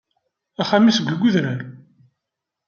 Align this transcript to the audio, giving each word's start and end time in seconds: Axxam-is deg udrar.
Axxam-is 0.61 0.97
deg 1.01 1.21
udrar. 1.27 1.59